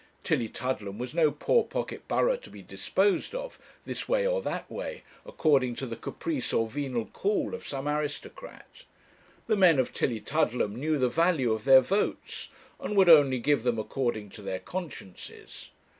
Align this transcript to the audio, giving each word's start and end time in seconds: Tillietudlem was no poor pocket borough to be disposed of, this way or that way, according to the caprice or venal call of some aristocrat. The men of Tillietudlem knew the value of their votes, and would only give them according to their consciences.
Tillietudlem 0.23 0.97
was 0.97 1.13
no 1.13 1.29
poor 1.29 1.63
pocket 1.63 2.07
borough 2.07 2.35
to 2.35 2.49
be 2.49 2.63
disposed 2.63 3.35
of, 3.35 3.59
this 3.85 4.09
way 4.09 4.25
or 4.25 4.41
that 4.41 4.67
way, 4.67 5.03
according 5.27 5.75
to 5.75 5.85
the 5.85 5.95
caprice 5.95 6.51
or 6.51 6.65
venal 6.67 7.05
call 7.05 7.53
of 7.53 7.67
some 7.67 7.87
aristocrat. 7.87 8.85
The 9.45 9.55
men 9.57 9.77
of 9.77 9.93
Tillietudlem 9.93 10.75
knew 10.75 10.97
the 10.97 11.07
value 11.07 11.53
of 11.53 11.65
their 11.65 11.81
votes, 11.81 12.49
and 12.79 12.95
would 12.97 13.09
only 13.09 13.37
give 13.37 13.61
them 13.61 13.77
according 13.77 14.31
to 14.31 14.41
their 14.41 14.57
consciences. 14.59 15.69